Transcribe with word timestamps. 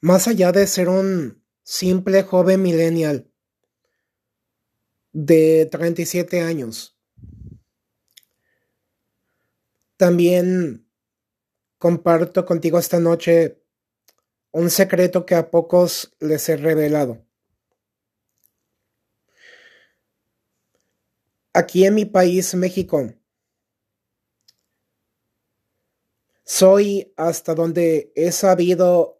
Más 0.00 0.28
allá 0.28 0.52
de 0.52 0.66
ser 0.66 0.88
un 0.88 1.42
simple 1.62 2.22
joven 2.22 2.62
millennial 2.62 3.30
de 5.12 5.66
37 5.70 6.42
años, 6.42 6.98
también 9.96 10.86
comparto 11.78 12.44
contigo 12.44 12.78
esta 12.78 13.00
noche 13.00 13.62
un 14.52 14.70
secreto 14.70 15.24
que 15.24 15.34
a 15.34 15.50
pocos 15.50 16.14
les 16.20 16.48
he 16.48 16.56
revelado. 16.56 17.24
Aquí 21.52 21.86
en 21.86 21.94
mi 21.94 22.04
país, 22.04 22.54
México, 22.54 23.14
soy 26.44 27.12
hasta 27.16 27.54
donde 27.54 28.12
he 28.14 28.30
sabido 28.30 29.15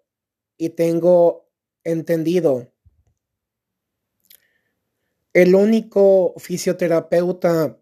y 0.58 0.70
tengo 0.70 1.48
entendido 1.84 2.72
el 5.32 5.54
único 5.54 6.34
fisioterapeuta 6.38 7.78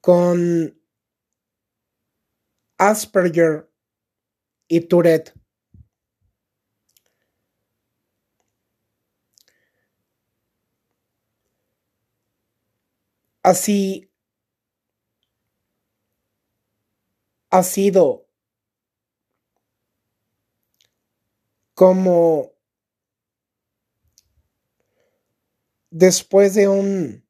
con 0.00 0.80
Asperger 2.78 3.70
y 4.68 4.80
Tourette. 4.80 5.34
Así 13.42 14.10
ha 17.50 17.62
sido 17.62 18.31
como 21.74 22.52
después 25.90 26.54
de 26.54 26.68
un 26.68 27.24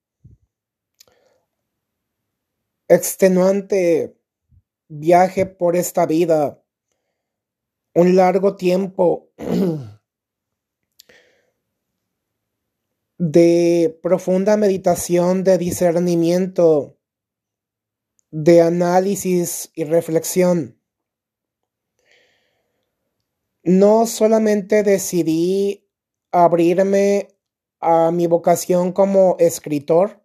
extenuante 2.88 4.16
viaje 4.88 5.46
por 5.46 5.76
esta 5.76 6.06
vida, 6.06 6.62
un 7.94 8.16
largo 8.16 8.56
tiempo 8.56 9.30
de 13.18 13.98
profunda 14.02 14.56
meditación, 14.56 15.44
de 15.44 15.58
discernimiento, 15.58 16.98
de 18.30 18.62
análisis 18.62 19.70
y 19.74 19.84
reflexión. 19.84 20.81
No 23.64 24.06
solamente 24.06 24.82
decidí 24.82 25.88
abrirme 26.32 27.28
a 27.78 28.10
mi 28.10 28.26
vocación 28.26 28.92
como 28.92 29.36
escritor, 29.38 30.24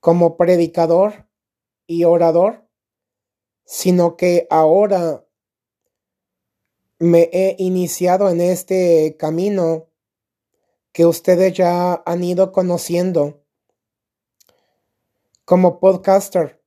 como 0.00 0.36
predicador 0.38 1.28
y 1.86 2.04
orador, 2.04 2.66
sino 3.64 4.16
que 4.16 4.46
ahora 4.48 5.26
me 6.98 7.28
he 7.32 7.56
iniciado 7.58 8.30
en 8.30 8.40
este 8.40 9.16
camino 9.18 9.88
que 10.92 11.04
ustedes 11.04 11.52
ya 11.52 12.02
han 12.06 12.24
ido 12.24 12.52
conociendo 12.52 13.44
como 15.44 15.78
podcaster. 15.78 16.62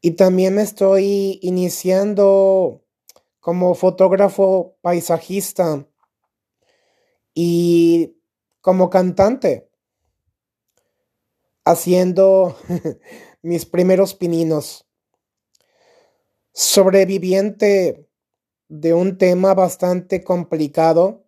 Y 0.00 0.12
también 0.12 0.54
me 0.54 0.62
estoy 0.62 1.40
iniciando 1.42 2.85
como 3.46 3.76
fotógrafo 3.76 4.76
paisajista 4.80 5.86
y 7.32 8.18
como 8.60 8.90
cantante, 8.90 9.70
haciendo 11.64 12.56
mis 13.42 13.64
primeros 13.64 14.14
pininos. 14.14 14.88
Sobreviviente 16.52 18.10
de 18.66 18.94
un 18.94 19.16
tema 19.16 19.54
bastante 19.54 20.24
complicado, 20.24 21.24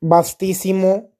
vastísimo, 0.00 1.12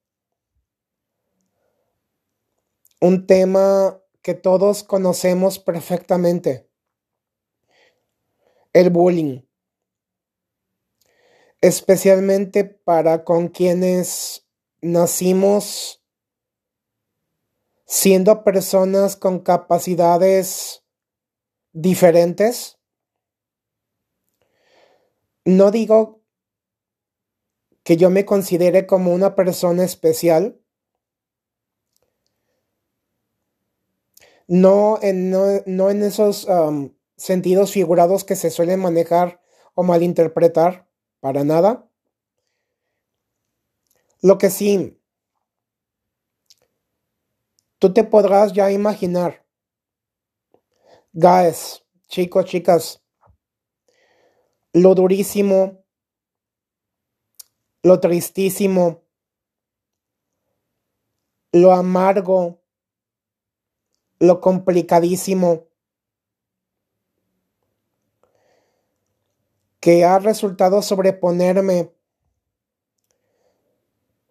un 3.00 3.28
tema 3.28 4.03
que 4.22 4.34
todos 4.34 4.82
conocemos 4.82 5.61
perfectamente, 5.61 6.66
el 8.76 8.91
bullying 8.91 9.41
especialmente 11.60 12.64
para 12.64 13.25
con 13.25 13.48
quienes 13.48 14.47
nacimos 14.82 16.03
siendo 17.87 18.44
personas 18.44 19.16
con 19.16 19.41
capacidades 19.41 20.84
diferentes. 21.72 22.78
No 25.44 25.70
digo 25.70 26.22
que 27.84 27.97
yo 27.97 28.10
me 28.10 28.25
considere 28.25 28.87
como 28.87 29.14
una 29.14 29.34
persona 29.34 29.84
especial. 29.84 30.60
No 34.48 34.98
en, 35.03 35.31
no, 35.31 35.91
en 35.91 36.03
esos 36.03 36.47
sentidos 37.16 37.72
figurados 37.72 38.25
que 38.25 38.37
se 38.37 38.50
suelen 38.50 38.81
manejar 38.81 39.41
o 39.75 39.82
malinterpretar 39.82 40.88
para 41.21 41.44
nada. 41.44 41.88
Lo 44.22 44.38
que 44.38 44.50
sí, 44.50 45.00
tú 47.78 47.93
te 47.93 48.05
podrás 48.05 48.53
ya 48.53 48.71
imaginar, 48.71 49.47
guys, 51.12 51.84
chicos, 52.09 52.47
chicas, 52.47 53.03
lo 54.72 54.94
durísimo, 54.94 55.84
lo 57.82 58.00
tristísimo, 58.00 59.05
lo 61.53 61.72
amargo, 61.72 62.62
lo 64.19 64.41
complicadísimo 64.41 65.69
que 69.87 70.05
ha 70.05 70.19
resultado 70.19 70.83
sobreponerme 70.83 71.93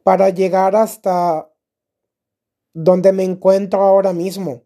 para 0.03 0.27
llegar 0.29 0.75
hasta 0.75 1.49
donde 2.73 3.13
me 3.13 3.23
encuentro 3.23 3.81
ahora 3.81 4.11
mismo, 4.11 4.63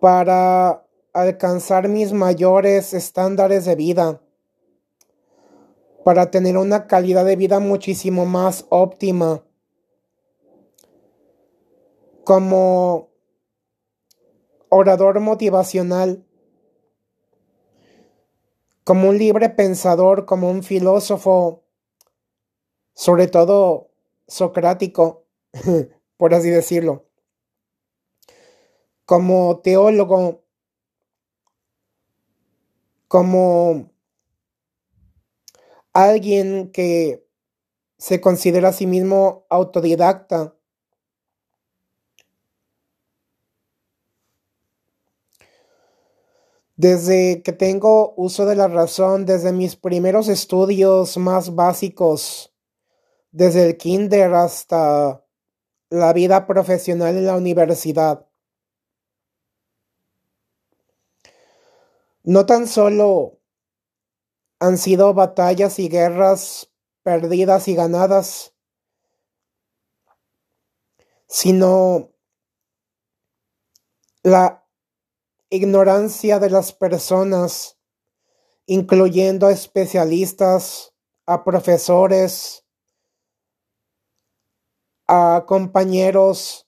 para 0.00 0.82
alcanzar 1.12 1.88
mis 1.88 2.14
mayores 2.14 2.94
estándares 2.94 3.66
de 3.66 3.74
vida, 3.74 4.22
para 6.02 6.30
tener 6.30 6.56
una 6.56 6.86
calidad 6.86 7.26
de 7.26 7.36
vida 7.36 7.60
muchísimo 7.60 8.24
más 8.24 8.64
óptima, 8.70 9.44
como 12.24 13.10
orador 14.70 15.20
motivacional 15.20 16.24
como 18.84 19.08
un 19.08 19.18
libre 19.18 19.48
pensador, 19.48 20.26
como 20.26 20.50
un 20.50 20.62
filósofo, 20.62 21.64
sobre 22.94 23.26
todo 23.26 23.90
socrático, 24.28 25.26
por 26.16 26.34
así 26.34 26.50
decirlo, 26.50 27.06
como 29.06 29.60
teólogo, 29.60 30.44
como 33.08 33.90
alguien 35.92 36.70
que 36.72 37.26
se 37.98 38.20
considera 38.20 38.68
a 38.68 38.72
sí 38.72 38.86
mismo 38.86 39.46
autodidacta, 39.48 40.54
Desde 46.76 47.42
que 47.42 47.52
tengo 47.52 48.14
uso 48.16 48.46
de 48.46 48.56
la 48.56 48.66
razón, 48.66 49.26
desde 49.26 49.52
mis 49.52 49.76
primeros 49.76 50.28
estudios 50.28 51.16
más 51.16 51.54
básicos, 51.54 52.52
desde 53.30 53.66
el 53.66 53.76
kinder 53.76 54.34
hasta 54.34 55.24
la 55.90 56.12
vida 56.12 56.46
profesional 56.46 57.16
en 57.16 57.26
la 57.26 57.36
universidad. 57.36 58.26
No 62.24 62.46
tan 62.46 62.66
solo 62.66 63.38
han 64.58 64.78
sido 64.78 65.14
batallas 65.14 65.78
y 65.78 65.88
guerras 65.88 66.70
perdidas 67.02 67.68
y 67.68 67.74
ganadas, 67.74 68.54
sino 71.28 72.10
la 74.22 74.63
ignorancia 75.54 76.38
de 76.38 76.50
las 76.50 76.72
personas, 76.72 77.78
incluyendo 78.66 79.46
a 79.46 79.52
especialistas, 79.52 80.94
a 81.26 81.44
profesores, 81.44 82.64
a 85.06 85.44
compañeros, 85.46 86.66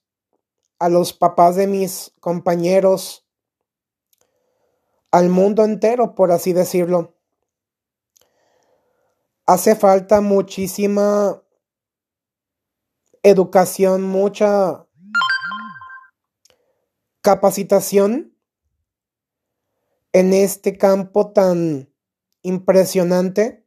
a 0.78 0.88
los 0.88 1.12
papás 1.12 1.56
de 1.56 1.66
mis 1.66 2.12
compañeros, 2.20 3.26
al 5.10 5.30
mundo 5.30 5.64
entero, 5.64 6.14
por 6.14 6.30
así 6.30 6.52
decirlo. 6.52 7.14
Hace 9.46 9.74
falta 9.74 10.20
muchísima 10.20 11.42
educación, 13.22 14.02
mucha 14.02 14.86
capacitación 17.20 18.35
en 20.16 20.32
este 20.32 20.78
campo 20.78 21.32
tan 21.32 21.92
impresionante. 22.40 23.66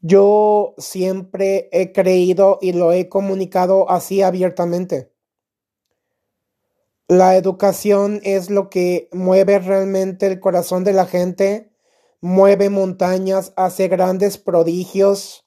Yo 0.00 0.74
siempre 0.78 1.68
he 1.72 1.92
creído 1.92 2.58
y 2.62 2.72
lo 2.72 2.92
he 2.92 3.10
comunicado 3.10 3.90
así 3.90 4.22
abiertamente. 4.22 5.12
La 7.06 7.36
educación 7.36 8.22
es 8.24 8.48
lo 8.48 8.70
que 8.70 9.10
mueve 9.12 9.58
realmente 9.58 10.26
el 10.26 10.40
corazón 10.40 10.84
de 10.84 10.94
la 10.94 11.04
gente, 11.04 11.70
mueve 12.22 12.70
montañas, 12.70 13.52
hace 13.56 13.88
grandes 13.88 14.38
prodigios. 14.38 15.44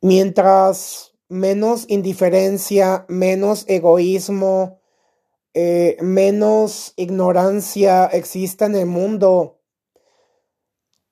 Mientras 0.00 1.14
menos 1.28 1.84
indiferencia, 1.86 3.06
menos 3.08 3.64
egoísmo, 3.68 4.80
eh, 5.54 5.96
menos 6.00 6.92
ignorancia 6.96 8.06
exista 8.06 8.66
en 8.66 8.74
el 8.74 8.86
mundo, 8.86 9.60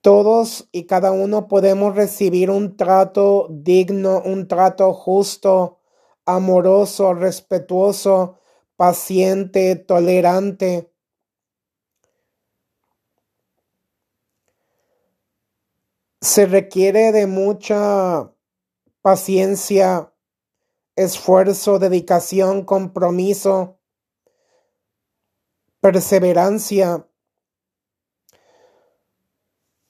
todos 0.01 0.67
y 0.73 0.85
cada 0.85 1.13
uno 1.13 1.47
podemos 1.47 1.95
recibir 1.95 2.49
un 2.49 2.75
trato 2.75 3.47
digno, 3.49 4.21
un 4.25 4.49
trato 4.49 4.93
justo, 4.93 5.79
amoroso, 6.25 7.13
respetuoso, 7.13 8.37
paciente, 8.75 9.77
tolerante. 9.77 10.91
Se 16.19 16.45
requiere 16.45 17.13
de 17.13 17.25
mucha 17.27 18.29
paciencia, 19.01 20.13
esfuerzo, 20.97 21.79
dedicación, 21.79 22.65
compromiso, 22.65 23.79
perseverancia. 25.83 27.07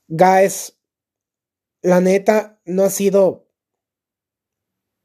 Guys, 0.10 0.78
la 1.82 2.02
neta 2.02 2.60
no 2.66 2.84
ha 2.84 2.90
sido 2.90 3.48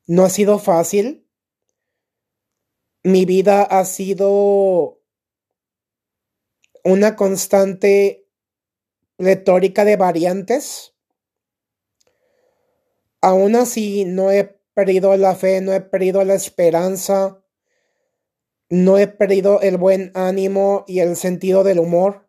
no 0.06 0.24
ha 0.24 0.30
sido 0.30 0.58
fácil 0.58 1.28
mi 3.08 3.24
vida 3.24 3.62
ha 3.62 3.84
sido 3.84 5.00
una 6.84 7.16
constante 7.16 8.28
retórica 9.18 9.84
de 9.84 9.96
variantes. 9.96 10.94
Aún 13.20 13.56
así, 13.56 14.04
no 14.04 14.30
he 14.30 14.60
perdido 14.74 15.16
la 15.16 15.34
fe, 15.34 15.60
no 15.60 15.72
he 15.72 15.80
perdido 15.80 16.22
la 16.24 16.34
esperanza, 16.34 17.42
no 18.68 18.98
he 18.98 19.06
perdido 19.06 19.60
el 19.60 19.76
buen 19.76 20.12
ánimo 20.14 20.84
y 20.86 21.00
el 21.00 21.16
sentido 21.16 21.64
del 21.64 21.78
humor. 21.78 22.28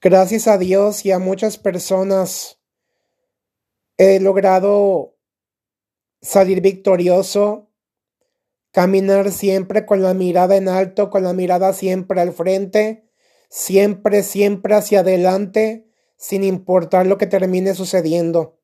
Gracias 0.00 0.48
a 0.48 0.58
Dios 0.58 1.04
y 1.04 1.12
a 1.12 1.18
muchas 1.18 1.58
personas 1.58 2.60
he 3.96 4.18
logrado 4.20 5.16
salir 6.22 6.60
victorioso 6.60 7.70
Caminar 8.72 9.32
siempre 9.32 9.84
con 9.84 10.00
la 10.00 10.14
mirada 10.14 10.56
en 10.56 10.68
alto, 10.68 11.10
con 11.10 11.24
la 11.24 11.32
mirada 11.32 11.72
siempre 11.72 12.20
al 12.20 12.32
frente, 12.32 13.04
siempre, 13.48 14.22
siempre 14.22 14.76
hacia 14.76 15.00
adelante, 15.00 15.88
sin 16.16 16.44
importar 16.44 17.06
lo 17.06 17.18
que 17.18 17.26
termine 17.26 17.74
sucediendo. 17.74 18.59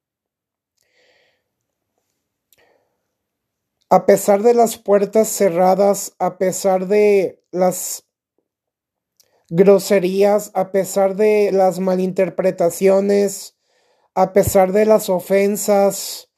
A 3.88 4.04
pesar 4.04 4.42
de 4.42 4.52
las 4.52 4.78
puertas 4.78 5.28
cerradas, 5.28 6.16
a 6.18 6.38
pesar 6.38 6.88
de 6.88 7.40
las 7.52 8.04
groserías, 9.48 10.50
a 10.54 10.72
pesar 10.72 11.14
de 11.14 11.52
las 11.52 11.78
malinterpretaciones, 11.78 13.56
a 14.16 14.32
pesar 14.32 14.72
de 14.72 14.86
las 14.86 15.08
ofensas, 15.08 16.32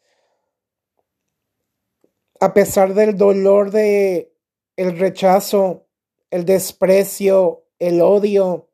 a 2.39 2.53
pesar 2.53 2.93
del 2.93 3.17
dolor 3.17 3.71
de 3.71 4.35
el 4.77 4.99
rechazo, 4.99 5.87
el 6.31 6.45
desprecio, 6.45 7.65
el 7.79 8.03
odio, 8.03 8.71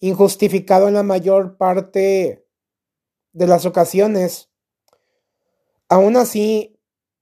injustificado 0.00 0.88
en 0.88 0.94
la 0.94 1.02
mayor 1.02 1.58
parte 1.58 2.46
de 3.32 3.46
las 3.46 3.66
ocasiones, 3.66 4.50
aún 5.88 6.16
así 6.16 6.73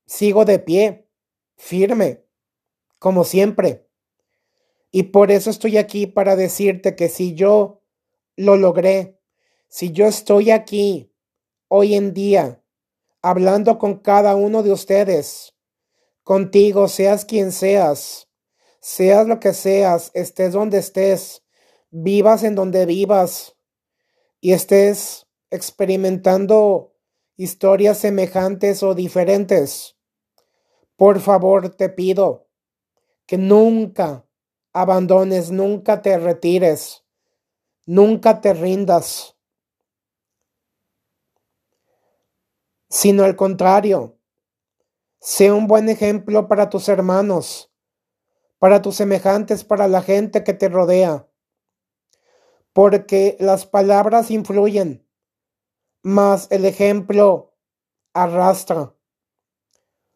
sigo 0.06 0.44
de 0.44 0.58
pie, 0.58 1.08
firme, 1.56 2.24
como 2.98 3.24
siempre. 3.24 3.88
Y 4.90 5.04
por 5.04 5.30
eso 5.30 5.50
estoy 5.50 5.78
aquí 5.78 6.06
para 6.06 6.36
decirte 6.36 6.96
que 6.96 7.08
si 7.08 7.34
yo 7.34 7.82
lo 8.36 8.56
logré, 8.56 9.18
si 9.68 9.92
yo 9.92 10.06
estoy 10.06 10.50
aquí 10.50 11.12
hoy 11.68 11.94
en 11.94 12.12
día, 12.12 12.62
hablando 13.22 13.78
con 13.78 14.00
cada 14.00 14.36
uno 14.36 14.62
de 14.62 14.72
ustedes, 14.72 15.54
contigo, 16.22 16.88
seas 16.88 17.24
quien 17.24 17.52
seas, 17.52 18.28
seas 18.80 19.26
lo 19.26 19.40
que 19.40 19.54
seas, 19.54 20.10
estés 20.12 20.52
donde 20.52 20.78
estés, 20.78 21.42
vivas 21.90 22.42
en 22.42 22.54
donde 22.54 22.84
vivas 22.84 23.56
y 24.40 24.52
estés 24.52 25.26
experimentando 25.50 26.91
historias 27.36 27.98
semejantes 27.98 28.82
o 28.82 28.94
diferentes. 28.94 29.96
Por 30.96 31.20
favor, 31.20 31.70
te 31.70 31.88
pido 31.88 32.48
que 33.26 33.38
nunca 33.38 34.26
abandones, 34.72 35.50
nunca 35.50 36.02
te 36.02 36.18
retires, 36.18 37.04
nunca 37.86 38.40
te 38.40 38.54
rindas. 38.54 39.36
sino 42.92 43.24
al 43.24 43.36
contrario, 43.36 44.18
sea 45.18 45.54
un 45.54 45.66
buen 45.66 45.88
ejemplo 45.88 46.46
para 46.46 46.68
tus 46.68 46.90
hermanos, 46.90 47.72
para 48.58 48.82
tus 48.82 48.96
semejantes, 48.96 49.64
para 49.64 49.88
la 49.88 50.02
gente 50.02 50.44
que 50.44 50.52
te 50.52 50.68
rodea, 50.68 51.26
porque 52.74 53.38
las 53.40 53.64
palabras 53.64 54.30
influyen, 54.30 55.08
mas 56.02 56.48
el 56.50 56.64
ejemplo 56.64 57.54
arrastra. 58.14 58.94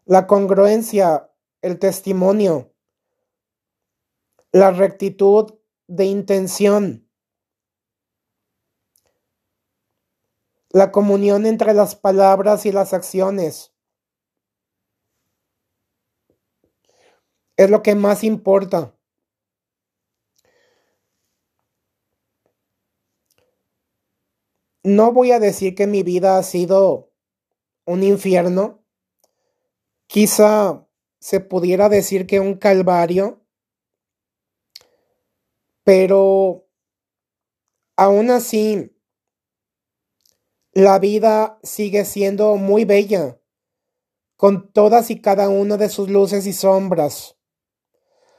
La 0.04 0.26
congruencia, 0.26 1.30
el 1.62 1.78
testimonio, 1.78 2.72
la 4.52 4.70
rectitud 4.70 5.54
de 5.88 6.04
intención 6.04 7.06
la 10.76 10.92
comunión 10.92 11.46
entre 11.46 11.72
las 11.72 11.94
palabras 11.96 12.66
y 12.66 12.72
las 12.72 12.92
acciones. 12.92 13.72
Es 17.56 17.70
lo 17.70 17.82
que 17.82 17.94
más 17.94 18.22
importa. 18.24 18.95
No 24.86 25.10
voy 25.10 25.32
a 25.32 25.40
decir 25.40 25.74
que 25.74 25.88
mi 25.88 26.04
vida 26.04 26.38
ha 26.38 26.44
sido 26.44 27.12
un 27.86 28.04
infierno. 28.04 28.84
Quizá 30.06 30.86
se 31.18 31.40
pudiera 31.40 31.88
decir 31.88 32.24
que 32.24 32.38
un 32.38 32.54
calvario. 32.54 33.44
Pero 35.82 36.68
aún 37.96 38.30
así 38.30 38.96
la 40.70 41.00
vida 41.00 41.58
sigue 41.64 42.04
siendo 42.04 42.54
muy 42.54 42.84
bella, 42.84 43.40
con 44.36 44.70
todas 44.70 45.10
y 45.10 45.20
cada 45.20 45.48
una 45.48 45.78
de 45.78 45.88
sus 45.88 46.08
luces 46.08 46.46
y 46.46 46.52
sombras. 46.52 47.36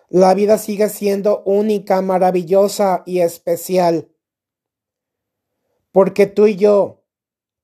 La 0.08 0.34
vida 0.34 0.58
sigue 0.58 0.88
siendo 0.88 1.44
única, 1.44 2.01
maravillosa 2.01 3.04
y 3.06 3.20
especial. 3.20 4.13
Porque 5.91 6.27
tú 6.27 6.48
y 6.48 6.56
yo, 6.56 7.03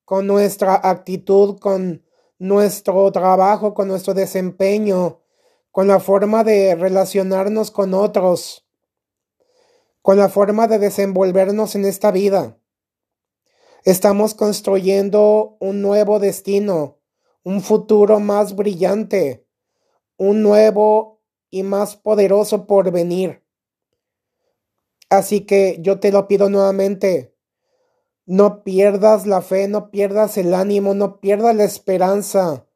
con 0.04 0.26
nuestra 0.26 0.80
actitud, 0.82 1.58
con 1.58 2.04
nuestro 2.38 3.10
trabajo, 3.12 3.74
con 3.74 3.88
nuestro 3.88 4.14
desempeño, 4.14 5.20
con 5.70 5.88
la 5.88 6.00
forma 6.00 6.44
de 6.44 6.74
relacionarnos 6.74 7.70
con 7.70 7.94
otros, 7.94 8.66
con 10.02 10.18
la 10.18 10.28
forma 10.28 10.68
de 10.68 10.78
desenvolvernos 10.78 11.74
en 11.74 11.84
esta 11.84 12.10
vida. 12.10 12.58
Estamos 13.84 14.34
construyendo 14.34 15.56
un 15.60 15.82
nuevo 15.82 16.18
destino, 16.18 16.98
un 17.42 17.60
futuro 17.60 18.20
más 18.20 18.56
brillante, 18.56 19.46
un 20.16 20.42
nuevo 20.42 21.20
y 21.50 21.62
más 21.62 21.96
poderoso 21.96 22.66
porvenir. 22.66 23.42
Así 25.10 25.42
que 25.42 25.78
yo 25.80 26.00
te 26.00 26.12
lo 26.12 26.28
pido 26.28 26.48
nuevamente, 26.50 27.33
no 28.26 28.64
pierdas 28.64 29.26
la 29.26 29.42
fe, 29.42 29.68
no 29.68 29.90
pierdas 29.90 30.38
el 30.38 30.54
ánimo, 30.54 30.94
no 30.94 31.20
pierdas 31.20 31.54
la 31.54 31.64
esperanza. 31.64 32.66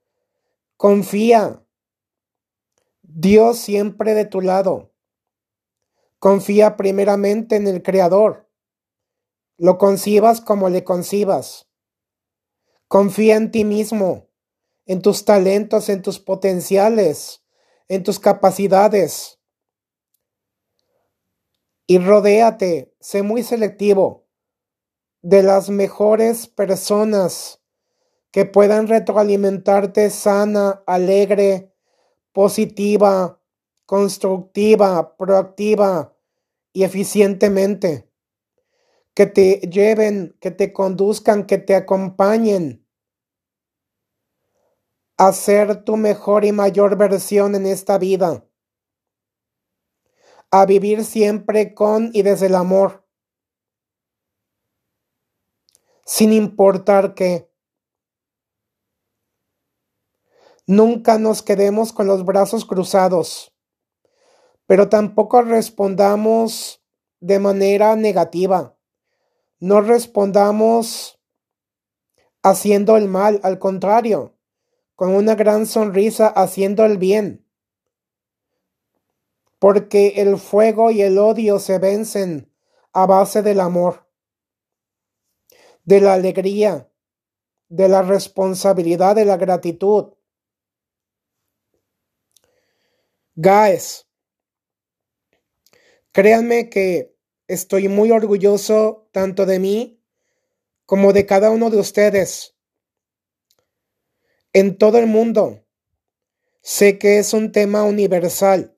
Confía. 0.77 1.65
Dios 3.03 3.59
siempre 3.59 4.15
de 4.15 4.27
tu 4.27 4.41
lado. 4.41 4.93
Confía 6.19 6.77
primeramente 6.77 7.57
en 7.57 7.67
el 7.67 7.83
Creador. 7.83 8.51
Lo 9.57 9.79
concibas 9.79 10.41
como 10.41 10.69
le 10.69 10.85
concibas. 10.85 11.69
Confía 12.87 13.37
en 13.37 13.51
ti 13.51 13.65
mismo, 13.65 14.29
en 14.87 15.03
tus 15.03 15.25
talentos, 15.25 15.89
en 15.89 16.03
tus 16.03 16.19
potenciales, 16.19 17.45
en 17.89 18.03
tus 18.03 18.19
capacidades. 18.19 19.41
Y 21.87 21.99
rodéate, 21.99 22.95
sé 23.01 23.23
muy 23.23 23.43
selectivo 23.43 24.28
de 25.23 25.43
las 25.43 25.69
mejores 25.71 26.47
personas 26.47 27.61
que 28.31 28.45
puedan 28.45 28.87
retroalimentarte 28.87 30.11
sana, 30.11 30.83
alegre, 30.87 31.73
positiva, 32.33 33.41
constructiva, 33.87 35.17
proactiva 35.17 36.15
y 36.73 36.85
eficientemente. 36.85 38.09
Que 39.15 39.27
te 39.27 39.61
lleven, 39.61 40.37
que 40.41 40.51
te 40.51 40.73
conduzcan, 40.73 41.47
que 41.47 41.59
te 41.59 41.75
acompañen 41.75 42.87
a 45.17 45.33
ser 45.33 45.83
tu 45.83 45.97
mejor 45.97 46.45
y 46.45 46.53
mayor 46.53 46.97
versión 46.97 47.57
en 47.57 47.67
esta 47.67 47.99
vida. 47.99 48.45
A 50.53 50.65
vivir 50.65 51.05
siempre 51.05 51.75
con 51.75 52.11
y 52.13 52.23
desde 52.23 52.47
el 52.47 52.55
amor 52.55 53.08
sin 56.09 56.33
importar 56.33 57.13
qué. 57.13 57.53
Nunca 60.67 61.19
nos 61.19 61.43
quedemos 61.43 61.93
con 61.93 62.07
los 62.07 62.25
brazos 62.25 62.65
cruzados, 62.65 63.55
pero 64.65 64.89
tampoco 64.89 65.43
respondamos 65.43 66.83
de 67.21 67.39
manera 67.41 67.95
negativa. 67.95 68.75
No 69.61 69.83
respondamos 69.83 71.21
haciendo 72.43 72.97
el 72.97 73.07
mal, 73.07 73.39
al 73.43 73.59
contrario, 73.59 74.35
con 74.95 75.15
una 75.15 75.35
gran 75.35 75.67
sonrisa 75.67 76.29
haciendo 76.29 76.87
el 76.87 76.97
bien. 76.97 77.47
Porque 79.59 80.15
el 80.17 80.39
fuego 80.39 80.91
y 80.91 81.03
el 81.03 81.19
odio 81.19 81.59
se 81.59 81.79
vencen 81.79 82.51
a 82.95 83.05
base 83.05 83.43
del 83.43 83.61
amor 83.61 84.08
de 85.89 86.03
la 86.03 86.13
alegría, 86.13 86.93
de 87.71 87.89
la 87.89 88.03
responsabilidad, 88.03 89.17
de 89.17 89.25
la 89.25 89.39
gratitud. 89.39 90.13
Guys, 93.35 94.07
créanme 96.13 96.69
que 96.69 97.17
estoy 97.47 97.89
muy 97.89 98.11
orgulloso 98.11 99.09
tanto 99.13 99.47
de 99.47 99.59
mí 99.61 100.05
como 100.85 101.15
de 101.15 101.25
cada 101.25 101.49
uno 101.49 101.71
de 101.71 101.79
ustedes. 101.79 102.55
En 104.53 104.77
todo 104.77 104.99
el 104.99 105.07
mundo, 105.07 105.65
sé 106.61 106.99
que 106.99 107.19
es 107.19 107.33
un 107.33 107.51
tema 107.51 107.85
universal, 107.85 108.77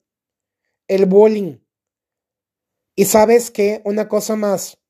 el 0.87 1.07
bullying. 1.07 1.57
Y 2.95 3.03
sabes 3.03 3.51
que 3.51 3.81
una 3.83 4.07
cosa 4.07 4.37
más, 4.37 4.80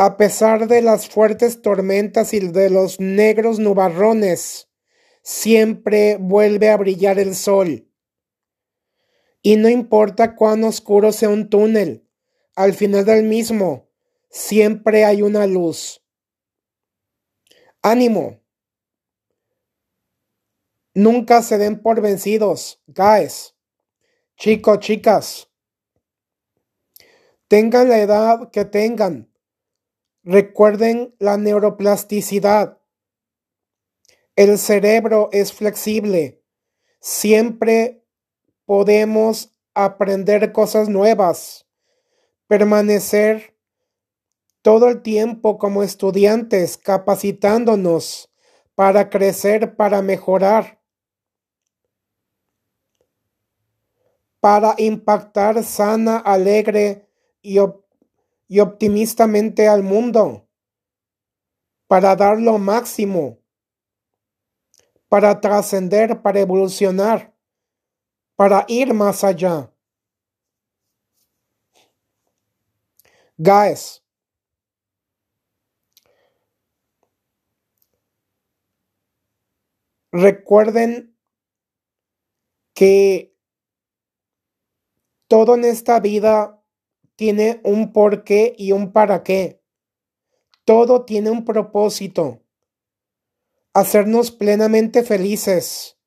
A 0.00 0.16
pesar 0.16 0.68
de 0.68 0.80
las 0.80 1.08
fuertes 1.08 1.60
tormentas 1.60 2.32
y 2.32 2.38
de 2.38 2.70
los 2.70 3.00
negros 3.00 3.58
nubarrones, 3.58 4.70
siempre 5.22 6.18
vuelve 6.20 6.70
a 6.70 6.76
brillar 6.76 7.18
el 7.18 7.34
sol. 7.34 7.90
Y 9.42 9.56
no 9.56 9.68
importa 9.68 10.36
cuán 10.36 10.62
oscuro 10.62 11.10
sea 11.10 11.30
un 11.30 11.50
túnel, 11.50 12.08
al 12.54 12.74
final 12.74 13.04
del 13.06 13.24
mismo, 13.24 13.90
siempre 14.30 15.04
hay 15.04 15.22
una 15.22 15.48
luz. 15.48 16.04
Ánimo. 17.82 18.40
Nunca 20.94 21.42
se 21.42 21.58
den 21.58 21.82
por 21.82 22.00
vencidos, 22.00 22.80
guys. 22.86 23.56
Chicos, 24.36 24.78
chicas. 24.78 25.50
Tengan 27.48 27.88
la 27.88 27.98
edad 27.98 28.50
que 28.52 28.64
tengan, 28.64 29.27
Recuerden 30.24 31.14
la 31.18 31.36
neuroplasticidad. 31.36 32.78
El 34.36 34.58
cerebro 34.58 35.28
es 35.32 35.52
flexible. 35.52 36.42
Siempre 37.00 38.04
podemos 38.64 39.54
aprender 39.74 40.52
cosas 40.52 40.88
nuevas. 40.88 41.66
Permanecer 42.46 43.56
todo 44.62 44.88
el 44.88 45.02
tiempo 45.02 45.58
como 45.58 45.82
estudiantes 45.82 46.76
capacitándonos 46.76 48.30
para 48.74 49.08
crecer, 49.10 49.76
para 49.76 50.02
mejorar, 50.02 50.80
para 54.40 54.74
impactar 54.78 55.62
sana, 55.64 56.18
alegre 56.18 57.08
y 57.40 57.58
y 58.48 58.60
optimistamente 58.60 59.68
al 59.68 59.82
mundo 59.82 60.48
para 61.86 62.16
dar 62.16 62.40
lo 62.40 62.58
máximo, 62.58 63.38
para 65.08 65.40
trascender, 65.40 66.22
para 66.22 66.40
evolucionar, 66.40 67.34
para 68.36 68.64
ir 68.68 68.92
más 68.94 69.22
allá. 69.24 69.72
Guys, 73.36 74.02
recuerden 80.10 81.16
que 82.74 83.34
todo 85.28 85.54
en 85.54 85.64
esta 85.64 86.00
vida 86.00 86.57
tiene 87.18 87.60
un 87.64 87.92
porqué 87.92 88.54
y 88.56 88.70
un 88.70 88.92
para 88.92 89.24
qué. 89.24 89.60
Todo 90.64 91.04
tiene 91.04 91.30
un 91.30 91.44
propósito. 91.44 92.44
Hacernos 93.74 94.30
plenamente 94.30 95.02
felices, 95.02 95.98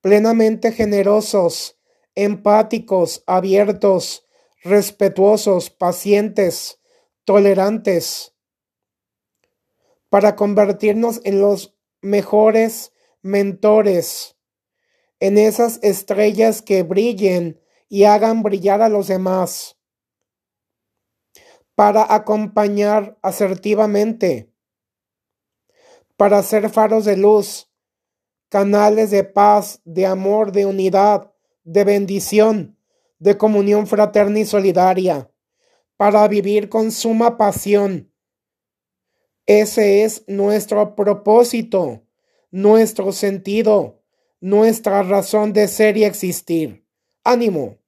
plenamente 0.00 0.70
generosos, 0.70 1.80
empáticos, 2.14 3.24
abiertos, 3.26 4.28
respetuosos, 4.62 5.70
pacientes, 5.70 6.78
tolerantes, 7.24 8.36
para 10.08 10.36
convertirnos 10.36 11.20
en 11.24 11.40
los 11.40 11.76
mejores 12.00 12.92
mentores, 13.22 14.36
en 15.18 15.36
esas 15.36 15.80
estrellas 15.82 16.62
que 16.62 16.84
brillen 16.84 17.60
y 17.88 18.04
hagan 18.04 18.44
brillar 18.44 18.82
a 18.82 18.88
los 18.88 19.08
demás 19.08 19.78
para 21.74 22.14
acompañar 22.14 23.18
asertivamente, 23.22 24.52
para 26.16 26.42
ser 26.42 26.70
faros 26.70 27.04
de 27.04 27.16
luz, 27.16 27.70
canales 28.48 29.10
de 29.10 29.24
paz, 29.24 29.80
de 29.84 30.06
amor, 30.06 30.52
de 30.52 30.66
unidad, 30.66 31.32
de 31.64 31.84
bendición, 31.84 32.78
de 33.18 33.36
comunión 33.36 33.86
fraterna 33.86 34.38
y 34.38 34.44
solidaria, 34.44 35.30
para 35.96 36.26
vivir 36.28 36.68
con 36.68 36.92
suma 36.92 37.36
pasión. 37.36 38.12
Ese 39.46 40.04
es 40.04 40.24
nuestro 40.26 40.94
propósito, 40.94 42.06
nuestro 42.50 43.12
sentido, 43.12 44.02
nuestra 44.40 45.02
razón 45.02 45.52
de 45.52 45.68
ser 45.68 45.96
y 45.96 46.04
existir. 46.04 46.86
Ánimo. 47.24 47.78